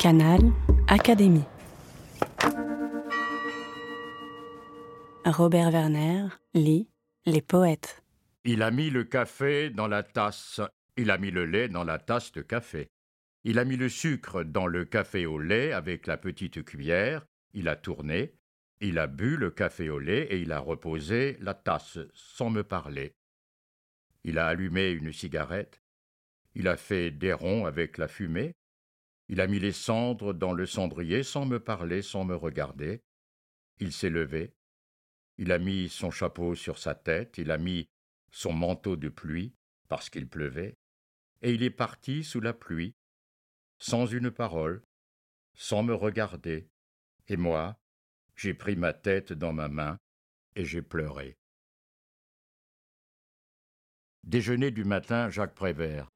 Canal 0.00 0.40
Académie. 0.88 1.44
Robert 5.26 5.70
Werner 5.72 6.28
lit 6.54 6.88
Les 7.26 7.42
poètes. 7.42 8.02
Il 8.44 8.62
a 8.62 8.70
mis 8.70 8.88
le 8.88 9.04
café 9.04 9.68
dans 9.68 9.88
la 9.88 10.02
tasse, 10.02 10.62
il 10.96 11.10
a 11.10 11.18
mis 11.18 11.30
le 11.30 11.44
lait 11.44 11.68
dans 11.68 11.84
la 11.84 11.98
tasse 11.98 12.32
de 12.32 12.40
café. 12.40 12.88
Il 13.44 13.58
a 13.58 13.66
mis 13.66 13.76
le 13.76 13.90
sucre 13.90 14.42
dans 14.42 14.66
le 14.66 14.86
café 14.86 15.26
au 15.26 15.38
lait 15.38 15.72
avec 15.72 16.06
la 16.06 16.16
petite 16.16 16.64
cuillère, 16.64 17.26
il 17.52 17.68
a 17.68 17.76
tourné, 17.76 18.32
il 18.80 18.98
a 18.98 19.06
bu 19.06 19.36
le 19.36 19.50
café 19.50 19.90
au 19.90 19.98
lait 19.98 20.22
et 20.30 20.40
il 20.40 20.52
a 20.52 20.60
reposé 20.60 21.36
la 21.40 21.52
tasse 21.52 21.98
sans 22.14 22.48
me 22.48 22.62
parler. 22.62 23.12
Il 24.24 24.38
a 24.38 24.46
allumé 24.46 24.92
une 24.92 25.12
cigarette, 25.12 25.82
il 26.54 26.68
a 26.68 26.78
fait 26.78 27.10
des 27.10 27.34
ronds 27.34 27.66
avec 27.66 27.98
la 27.98 28.08
fumée, 28.08 28.54
il 29.30 29.40
a 29.40 29.46
mis 29.46 29.60
les 29.60 29.70
cendres 29.70 30.34
dans 30.34 30.52
le 30.52 30.66
cendrier 30.66 31.22
sans 31.22 31.46
me 31.46 31.60
parler, 31.60 32.02
sans 32.02 32.24
me 32.24 32.34
regarder. 32.34 33.00
Il 33.78 33.92
s'est 33.92 34.10
levé. 34.10 34.56
Il 35.38 35.52
a 35.52 35.60
mis 35.60 35.88
son 35.88 36.10
chapeau 36.10 36.56
sur 36.56 36.78
sa 36.78 36.96
tête, 36.96 37.38
il 37.38 37.52
a 37.52 37.56
mis 37.56 37.88
son 38.32 38.52
manteau 38.52 38.96
de 38.96 39.08
pluie, 39.08 39.54
parce 39.88 40.10
qu'il 40.10 40.28
pleuvait, 40.28 40.76
et 41.42 41.54
il 41.54 41.62
est 41.62 41.70
parti 41.70 42.24
sous 42.24 42.40
la 42.40 42.52
pluie, 42.52 42.96
sans 43.78 44.04
une 44.04 44.32
parole, 44.32 44.82
sans 45.54 45.84
me 45.84 45.94
regarder. 45.94 46.68
Et 47.28 47.36
moi, 47.36 47.78
j'ai 48.34 48.52
pris 48.52 48.74
ma 48.74 48.92
tête 48.92 49.32
dans 49.32 49.52
ma 49.52 49.68
main 49.68 50.00
et 50.56 50.64
j'ai 50.64 50.82
pleuré. 50.82 51.38
Déjeuner 54.24 54.72
du 54.72 54.82
matin, 54.82 55.30
Jacques 55.30 55.54
Prévert. 55.54 56.10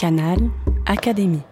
Canal 0.00 0.38
Académie. 0.86 1.42